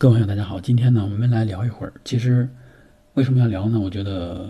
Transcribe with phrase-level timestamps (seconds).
[0.00, 1.92] 各位朋友，大家好，今天呢，我们来聊一会儿。
[2.06, 2.48] 其实
[3.12, 3.78] 为什么要聊呢？
[3.78, 4.48] 我觉得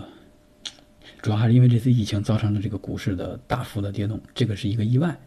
[1.21, 5.19] 主要还是因为这次疫情造成了这个股市的大幅的跌动，这个是一个意外，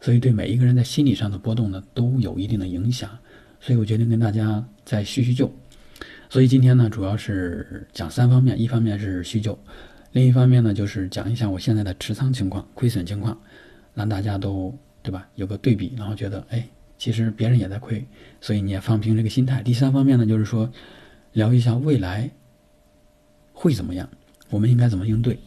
[0.00, 3.10] 所以对每一个人在心理上的波动呢，都有一定的影响。
[3.58, 5.52] 所以我决定跟大家再叙叙旧。
[6.30, 9.58] 所以今天呢，主要是讲三方面，一方面是叙旧，
[10.12, 13.36] 另一方面呢，就是讲一下我现在的持仓情况、亏损情况，
[13.94, 14.72] 让大家都
[15.02, 16.64] 对吧有个对比，然后觉得哎。
[17.04, 18.02] 其实别人也在亏，
[18.40, 19.62] 所以你也放平这个心态。
[19.62, 20.72] 第三方面呢，就是说，
[21.34, 22.30] 聊一下未来
[23.52, 24.08] 会怎么样，
[24.48, 25.38] 我们应该怎么应对。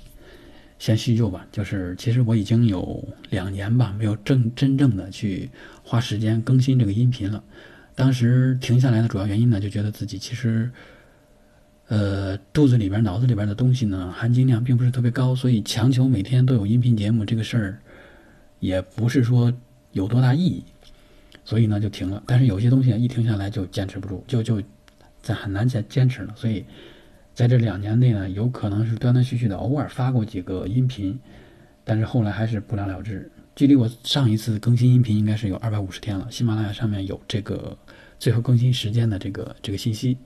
[0.78, 5.50] 先叙旧吧，就是其实我已经有两年吧，没有正真正的去
[5.81, 7.44] 花时间更新这个音频了。
[7.95, 10.70] 当时停下来的主要原因呢，就觉得自己其实，
[11.88, 17.80] 呃，肚子里边、脑子里边的东西呢，含金量并不是特别高，所以强求每天都有音频节目这个事儿，
[18.59, 19.52] 也不是说
[19.94, 20.64] 有多大意义。
[21.48, 22.22] 所以呢，就停了。
[22.28, 24.62] 但是有些东西一停下来就坚持不住，就就
[25.22, 26.34] 在很难坚坚持了。
[26.36, 26.66] 所以
[27.34, 31.17] 在这两年内呢，有可能是断断续续的偶尔发过几个音频，
[31.86, 33.31] 但是后来还是不了了之。
[33.56, 37.78] 距离我上一次更新音频应该是有二百五十天了，喜马拉雅上面有这个
[38.20, 40.17] 最后更新时间的这个这个信息。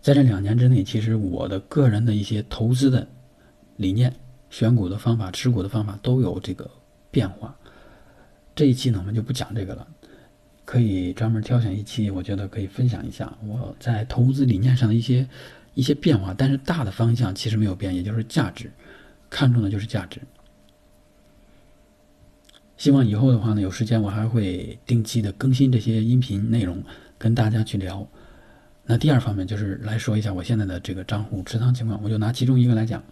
[0.00, 3.04] 在这两年之内，其实我的个人的一些投资的
[3.78, 4.14] 理念、
[4.48, 6.70] 选股的方法、持股的方法都有这个
[7.10, 7.56] 变化。
[8.54, 9.86] 这一期呢，我们就不讲这个了，
[10.64, 15.28] 可以专门挑选一期，我觉得可以分享一下我在投资理念上的一些
[15.74, 16.32] 一些变化。
[16.32, 18.70] 但是大的方向其实没有变，也就是价值，
[19.28, 20.20] 看重的就是价值。
[22.76, 26.82] 希望以后的话呢，有时间我还会定期的更新这些音频内容，
[27.18, 28.06] 跟大家去聊。
[28.86, 33.02] 那第二方面就是来说一下我现在的这个账户持仓情况，我就拿其中一个来讲，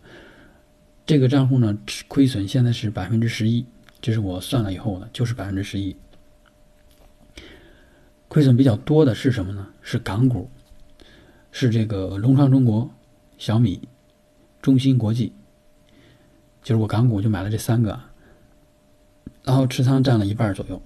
[1.05, 1.77] 这个账户呢，
[2.07, 3.65] 亏损现在是百分之十一。
[4.03, 5.97] 这是我算了以后的，就是百分之十一。
[8.27, 9.69] 亏损比较多的是什么呢？
[9.81, 10.50] 是港股，
[11.53, 12.91] 是这个融创中国、
[13.39, 13.80] 小米、
[14.61, 15.33] 中芯国际。
[16.63, 18.01] 就是我港股就买了这三个，
[19.45, 20.83] 然后持仓占了一半左右。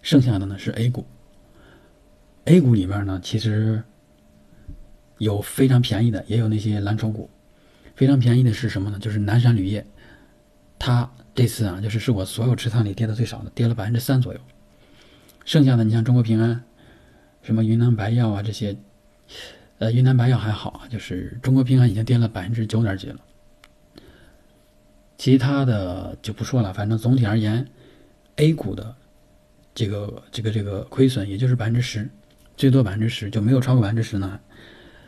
[0.00, 1.04] 剩下的呢是 A 股。
[2.44, 3.82] A 股里面呢，其实
[5.18, 7.28] 有非常便宜的，也有那些蓝筹股。
[7.94, 8.98] 非常便宜的是什么呢？
[8.98, 9.86] 就是南山铝业，
[10.78, 11.10] 它。
[11.34, 14.40] 这次啊，就是是我所有持仓里跌的最少的，跌了百分之三左右。
[15.44, 16.62] 剩下的你像中国平安、
[17.42, 18.76] 什么云南白药啊这些，
[19.78, 23.16] 呃，云南白药还好啊，就是中国平安已经跌了百分之九点几了。
[25.18, 27.66] 其他的就不说了，反正总体而言
[28.36, 28.94] ，A 股的
[29.74, 32.08] 这个这个这个亏损也就是百分之十，
[32.56, 34.40] 最多百分之十就没有超过百分之十呢。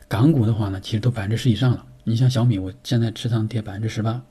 [0.09, 1.87] 港股的话呢，其实都百分之十以上了。
[2.05, 4.23] 你像小米，我现在持仓跌百分之十八。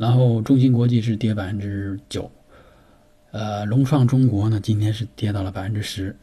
[0.00, 2.30] 然后中芯国际是跌百分之九，
[3.32, 6.16] 呃，融创中国呢今天是跌到了百分之十，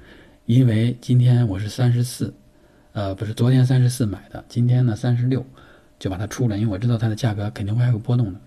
[0.47, 2.33] 因为今天我是三十四，
[2.93, 5.45] 呃，不是昨天三十四买的，今天呢三十六
[5.99, 8.39] 就把它出了，因为我知道它的价格肯定会还有波动的。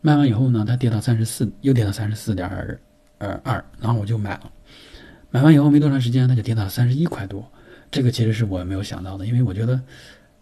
[0.00, 2.48] 卖完以后呢，它跌到三十四，又跌到三十四点
[3.18, 4.50] 呃二，然后我就买了，
[5.30, 7.46] 买完以后没多长时间，它就跌到三十一块多，
[7.90, 9.78] 这个其实是我没有想到的，因为我觉得。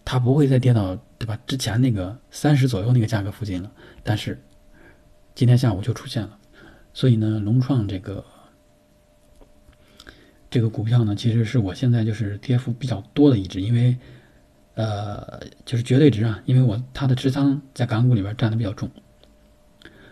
[0.04, 1.38] 它不会再跌到对吧？
[1.47, 3.72] 之前那个三十左右那个价格附近了，
[4.03, 4.38] 但是
[5.34, 6.38] 今天下午就出现了，
[6.92, 8.25] 所以呢，融创这个
[10.50, 13.97] 这个股票呢，其实是我现在就是跌幅比较多的一只，因为
[14.75, 18.91] 呃，就是绝对值啊，因为我它的持仓在港股里边占的比较重，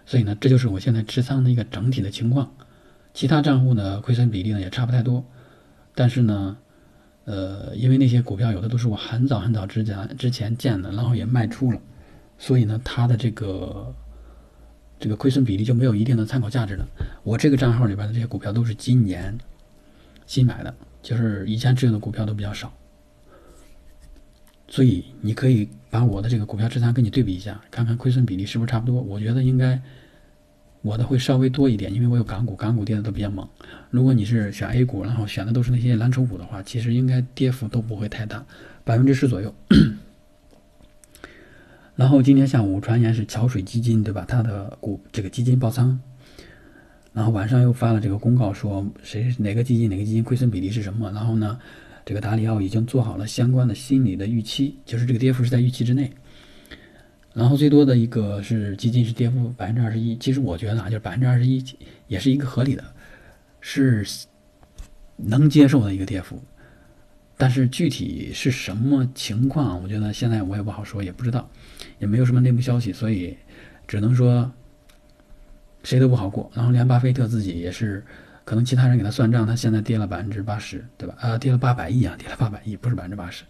[0.06, 2.54] 所以呢，这就是我现在持仓的一个整体的情况。
[3.12, 5.22] 其他账户呢，亏损比例呢也差不太多，
[5.94, 6.56] 但是呢。
[7.24, 11.80] 呃，因为那些股票有的都是我很早很早之前之前建的，然后也卖出了，
[12.38, 13.94] 所以呢，它的这个
[14.98, 16.86] 这个亏损比例就没有一定的参考价值了。
[17.22, 19.38] 我这个账号里边的这些股票都是今年
[20.26, 22.72] 新买的，就是以前持有的股票都比较少，
[24.68, 29.00] 所以你可以把我的这个股票持仓跟你对比一下，看看亏损比例是不是差不多。
[29.00, 29.80] 我觉得应该。
[30.82, 33.48] 我的会稍微多一点，因为我有港股，港股跌的都比较猛。
[33.90, 38.44] 如果你是选 A 股，然后选的都是那些蓝筹股的话，其实应该跌幅都不会太大，
[38.84, 39.54] 百分之十左右。
[41.94, 44.24] 然后今天下午传言是桥水基金，对吧？
[44.26, 45.96] 它的股这个基金爆仓，
[47.12, 51.12] 然后晚上又发了这个公告，说谁哪个基金哪个基金亏损比例是什么？
[51.12, 51.60] 然后呢，
[52.04, 56.10] 这个达里奥已经做好了相关的心理的预期，就是这个跌幅是在预期之内。
[57.34, 61.64] 然后最多的一个是基金是跌幅百分之二十一，其实我觉得啊，就是百分之二十一
[62.06, 62.84] 也是一个合理的，
[63.60, 64.06] 是
[65.16, 66.42] 能接受的一个跌幅。
[67.38, 71.48] 但是具体是什么情况，我觉得现在我也不好说，也不知道，
[71.98, 73.36] 也没有什么内部消息，所以
[73.88, 74.48] 只能说
[75.82, 76.48] 谁都不好过。
[76.54, 78.04] 然后连巴菲特自己也是
[78.44, 81.16] 可能其他人给他算账，他现在跌了百分之八十，对吧？
[81.18, 83.42] 啊，跌了八百亿啊，跌了八百亿，不是百分之八十，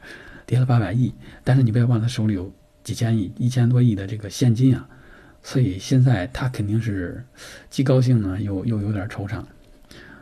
[0.46, 1.12] 跌了八百亿。
[1.44, 2.50] 但是你不要忘了，他手里有
[2.84, 4.88] 几千亿、一千多亿的这个现金啊，
[5.42, 7.24] 所以现在他肯定是
[7.70, 9.42] 既高兴呢，又又有点惆怅。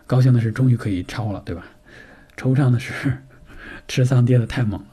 [0.06, 1.64] 高兴的是终于可以抄了，对吧？
[2.36, 3.16] 惆怅的是
[3.86, 4.86] 持仓跌的太猛了。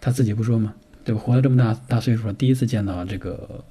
[0.00, 0.74] 他自己不说吗？
[1.04, 1.20] 对吧？
[1.20, 3.62] 活了这么大大岁数了，第一次见到这个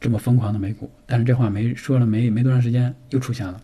[0.00, 0.90] 这么疯狂的美股。
[1.04, 3.60] 但是这话没说了没没多长时间，又出现了，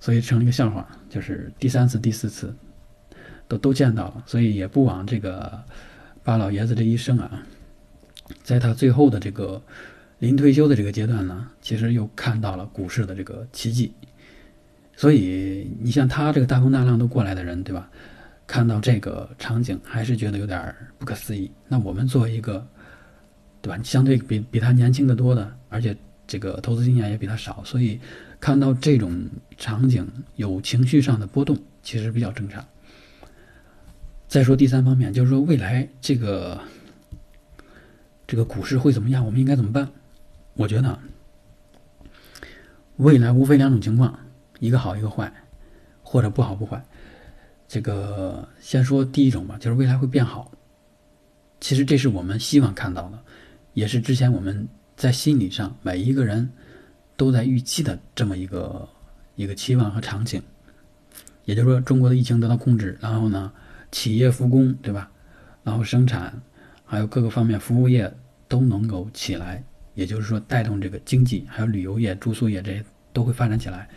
[0.00, 0.88] 所以成了一个笑话。
[1.08, 2.52] 就是第三次、第四次
[3.46, 5.62] 都都见到了，所以也不枉这个
[6.24, 7.46] 巴老爷子这一生啊。
[8.42, 9.62] 在他最后的这个
[10.18, 13.92] 临退休的这个阶段呢，其实又看到了股市的这个奇迹。
[14.96, 17.90] 所以你像他这个大风大浪都过来的人，对吧？
[18.46, 21.50] 看到这个场景，还是觉得有点不可思议。
[21.66, 22.66] 那我们作为一个，
[23.60, 23.78] 对吧？
[23.82, 25.96] 相对比比他年轻的多的，而且
[26.26, 27.98] 这个投资经验也比他少，所以
[28.38, 30.06] 看到这种场景
[30.36, 32.64] 有情绪上的波动，其实比较正常。
[34.34, 36.60] 再说第三方面，就是说未来这个
[38.26, 39.24] 这个股市会怎么样？
[39.24, 39.88] 我们应该怎么办？
[40.54, 40.98] 我觉得
[42.96, 44.18] 未来无非两种情况。
[44.58, 45.32] 一个好，一个坏，
[46.02, 46.84] 或者不好不坏。
[47.68, 50.50] 这个先说第一种吧，就是未来会变好。
[51.60, 53.18] 其实这是我们希望看到的，
[53.74, 54.66] 也是之前我们
[54.96, 56.50] 在心理上每一个人
[57.16, 58.88] 都在预期的这么一个
[59.36, 60.42] 一个期望和场景。
[61.44, 63.52] 也就是说，中国的疫情得到控制，然后呢，
[63.94, 65.08] 企业复工，对吧？
[65.62, 66.42] 然后生产，
[66.84, 68.12] 还有各个方面服务业
[68.48, 69.62] 都能够起来，
[69.94, 73.88] 也就是说，带动这个经济，还有旅游业、住宿业这些都会发展起来。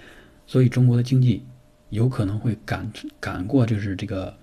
[0.45, 1.43] 所以中国的经济
[1.89, 2.87] 有可能会赶
[3.19, 4.37] 赶过，就是这个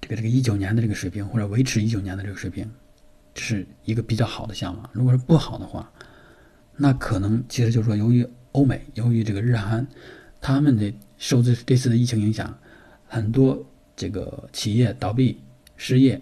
[0.00, 2.68] 这个这个一九年的这个水平，或者维持一九年的这个水平，
[3.32, 4.90] 这是一个比较好的向往。
[4.92, 5.88] 如果是不好的话，
[6.76, 9.86] 那可能其实就是说，由于欧美，由于这个日韩，
[10.40, 12.58] 他们的受这这次的疫情影响，
[13.06, 13.64] 很多
[13.98, 15.40] 这个企业倒闭、
[15.76, 16.20] 失业，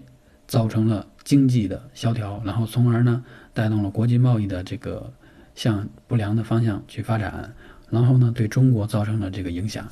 [0.49, 5.13] 造成了经济的萧条，然后从而呢带动了国际贸易的这个
[5.55, 7.55] 向不良的方向去发展。
[7.91, 9.87] 然后呢，对中国造成了这个影响，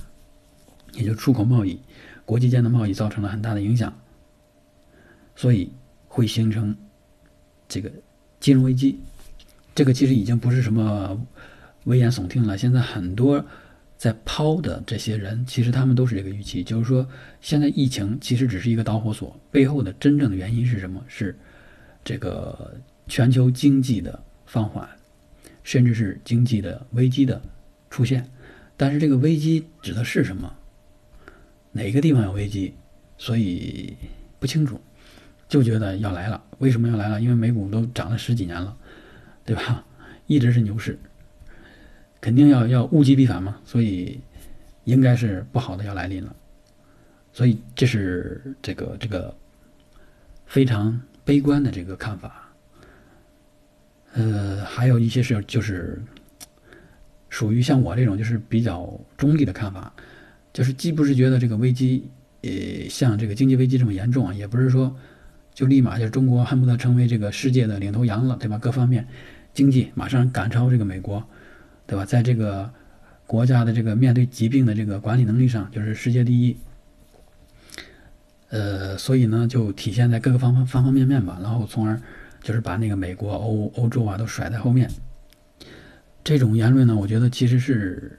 [0.94, 1.78] 也就出口贸易、
[2.24, 3.92] 国际间的贸易造成了很大的影响，
[5.36, 5.70] 所以
[6.08, 6.74] 会形成
[7.68, 7.92] 这个
[8.40, 8.98] 金融危机。
[9.74, 11.20] 这个其实已经不是什么
[11.84, 12.56] 危言耸听了。
[12.56, 13.44] 现在很多
[14.04, 17.08] 在抛的这些人，其实他们都是这个预期，就是说，
[17.40, 21.02] 现在疫情其实只是一个导火索，背后的真正的原因是什么？
[21.08, 21.34] 是
[22.04, 22.76] 这个
[23.08, 24.86] 全球经济的放缓，
[25.62, 27.40] 甚至是经济的危机的。
[27.88, 28.28] 出现，
[28.76, 30.54] 但是这个危机指的是什么？
[31.72, 32.74] 哪个地方有危机？
[33.16, 33.96] 所以
[34.38, 34.78] 不清楚，
[35.48, 36.44] 就觉得要来了。
[36.58, 37.22] 为什么要来了？
[37.22, 38.76] 因为美股都涨了十几年了，
[39.46, 39.82] 对吧？
[40.26, 40.98] 一直是牛市，
[42.24, 43.56] 肯定要要物极必反嘛。
[43.66, 44.18] 所以
[44.84, 46.34] 应该是不好的要来临了。
[47.32, 49.34] 所以这是这个这个
[50.46, 52.48] 非常悲观的这个看法。
[54.14, 56.00] 呃，还有一些是就是。
[57.30, 59.92] 属于像我这种就是比较中立的看法，
[60.52, 62.08] 就是既不是觉得这个危机，
[62.42, 64.94] 呃，像这个经济危机这么严重啊，也不是说
[65.52, 68.56] 就立马就中国恨不得成为这个世界的领头羊了，对吧？
[68.56, 69.04] 各方面
[69.52, 71.28] 经济马上赶超这个美国，
[71.86, 72.04] 对吧？
[72.04, 72.70] 在这个
[73.26, 76.56] 国家的这个面对疾病的这个管理能力上，就是世界第一。
[78.50, 82.00] 呃，所以呢，就体现在各个方方方方面面吧，然后从而
[82.40, 84.88] 就是把那个美国、欧欧洲啊都甩在后面。
[86.22, 88.18] 这种言论呢，我觉得其实是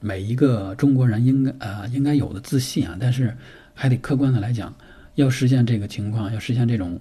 [0.00, 3.36] 每一个中国人应该啊应该有的自信啊，但是
[3.74, 4.74] 还得客观的来讲，
[5.16, 6.98] 要实现这个情况，要实现这种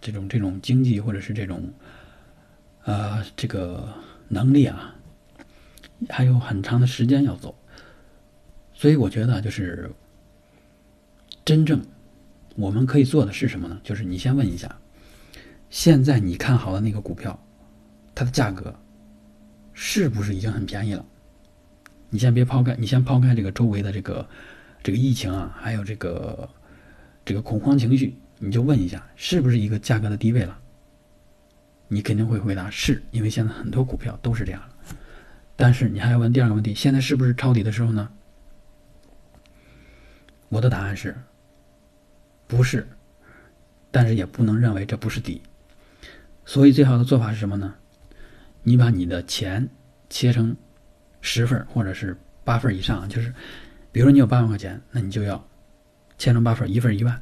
[0.00, 1.72] 这种这种经济或者是这种
[2.84, 3.88] 呃这个
[4.28, 4.94] 能力啊，
[6.08, 7.54] 还有很长的时间要走。
[8.72, 9.90] 所以我觉得就是
[11.44, 11.84] 真正
[12.56, 13.80] 我们可以做的是什么呢？
[13.84, 14.74] 就是你先问一下，
[15.68, 17.38] 现在你看好的那个股票，
[18.14, 18.74] 它的价格。
[19.72, 21.02] 是不是已经很便宜了？
[22.10, 24.28] 你先别抛开，你先抛开这个周围的这个
[24.82, 26.46] 这个疫情啊，还有这个
[27.24, 30.58] 这个恐慌情绪，你就问一下，是不是一个价格的低位了？
[31.88, 34.96] 你肯定会回答是，因为现在很多股票都是这样的。
[35.60, 38.08] 但是你还要问第二个问题：现在是不是抄底的时候呢？
[40.48, 41.14] 我的答案是，
[42.46, 42.88] 不是，
[43.90, 45.42] 但是也不能认为这不是底。
[46.46, 47.74] 所以最好的做法是什么呢？
[48.62, 49.68] 你把你的钱
[50.08, 50.56] 切成
[51.20, 53.34] 十份或者是八份以上，就是，
[53.92, 55.46] 比如说你有八万块钱，那你就要
[56.16, 57.20] 切成八份，一份一万。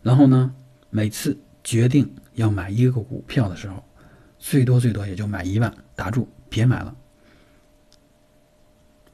[0.00, 0.54] 然后呢，
[0.90, 3.82] 每次决定要买一个股票的时候，
[4.38, 6.96] 最多最多也就买一万，打住，别买了。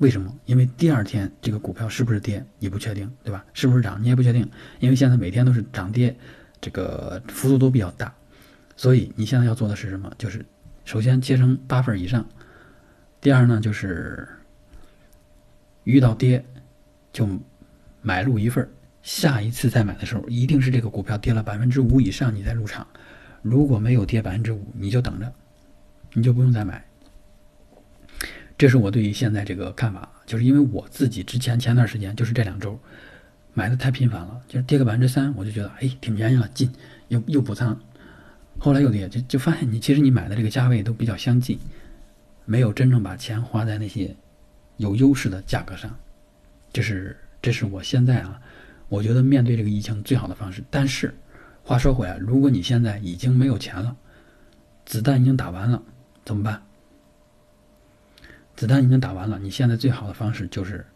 [0.04, 0.30] 为什么？
[0.44, 3.42] 因为第二天这个股票是不是跌你不确定，对吧？
[3.54, 4.46] 是不是涨你也不确定，
[4.78, 6.14] 因为现在每天都是涨跌，
[6.60, 8.14] 这个幅度都比较大，
[8.76, 10.12] 所以你现在要做的是什么？
[10.18, 10.44] 就是
[10.84, 12.22] 首先切成八份以上，
[13.18, 14.28] 第二呢就是
[15.84, 16.44] 遇到跌
[17.10, 17.26] 就
[18.02, 18.68] 买入一份，
[19.00, 22.86] 下一次再买的时候一定是这个股票跌了百分之五以上你再入场，
[23.40, 25.32] 如果没有跌百分之五你就等着，
[26.12, 26.84] 你就不用再买。
[28.56, 32.78] 这是我对于现在这个看法，就是因为我自己之前前段时间就是这两周
[33.52, 36.70] 买的太频繁了，就是跌个百分之三，我就觉得哎挺便宜了，进
[37.08, 37.78] 又又补仓，
[38.58, 41.58] 后来又跌，就就发现你其实你买的这个价位都比较相近，
[42.44, 44.14] 没有真正把钱花在那些
[44.76, 45.96] 有优势的价格上，
[46.72, 48.40] 这是这是我现在啊，
[48.88, 50.62] 我觉得面对这个疫情最好的方式。
[50.70, 51.12] 但是
[51.64, 53.96] 话说回来，如果你现在已经没有钱了，
[54.86, 55.82] 子弹已经打完了，
[56.24, 56.62] 怎么办？
[58.56, 60.86] 子弹已经打完了，你现在最好的方式就是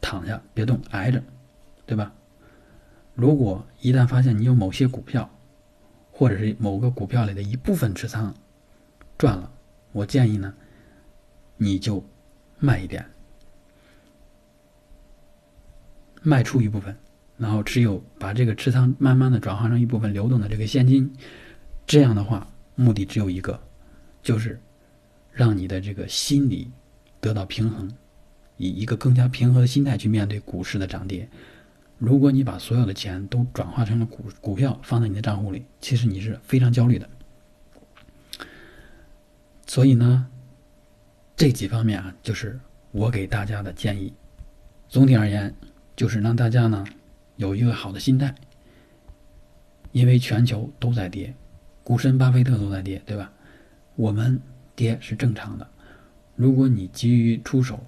[0.00, 1.22] 躺下别动，挨着，
[1.86, 2.12] 对吧？
[3.14, 5.30] 如果一旦发现你有某些股票，
[6.10, 8.34] 或者是某个股票里的一部分持仓
[9.16, 9.52] 赚了，
[9.92, 10.52] 我建议呢，
[11.56, 12.04] 你就
[12.58, 13.04] 卖一点，
[16.22, 16.96] 卖出一部分，
[17.36, 21.14] 然后持有把这个持仓慢慢的转化成一部分流动的这个现金，
[21.86, 23.60] 这样的话，目的只有一个，
[24.20, 24.60] 就是。
[25.32, 26.70] 让你的这个心理
[27.20, 27.90] 得到平衡，
[28.58, 31.28] 以一个更加平和的心态去面对股市的涨跌。
[31.98, 37.08] 如果你把所有的钱都转化成了股股票放在你的账户里，其实你是非常焦虑的。
[39.66, 40.26] 所以呢，
[41.34, 42.60] 这几方面啊，就是
[42.90, 44.12] 我给大家的建议。
[44.88, 45.54] 总体而言，
[45.96, 46.84] 就是让大家呢
[47.36, 48.34] 有一个好的心态，
[49.92, 51.34] 因为全球都在跌，
[51.82, 53.32] 股神巴菲特都在跌，对吧？
[53.96, 54.38] 我们。
[54.74, 55.66] 跌是正常的，
[56.36, 57.78] 如果你急于出手，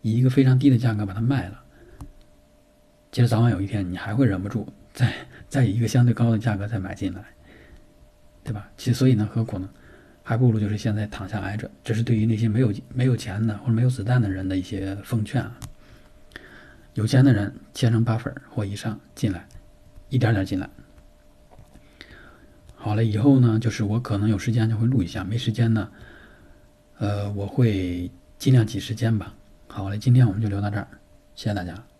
[0.00, 1.62] 以一个非常低的价格把它卖了，
[3.10, 5.12] 其实早晚有一天你还会忍不住再
[5.48, 7.24] 再以一个相对高的价格再买进来，
[8.44, 8.70] 对吧？
[8.76, 9.68] 其所以呢，何苦呢？
[10.24, 11.68] 还不如就是现在躺下挨着。
[11.82, 15.58] 这是对于那些没有没有钱的或者没有子弹的人的一些奉劝啊。
[16.94, 19.44] 有钱的人切成八份或以上进来，
[20.10, 20.70] 一点点进来。
[22.84, 25.88] 好了，以后呢，就是我可能有时间就会录一下，没时间呢，
[26.98, 29.32] 呃，我会尽量挤时间吧。
[29.68, 30.88] 好了，今天我们就聊到这儿，
[31.36, 31.91] 谢谢大家。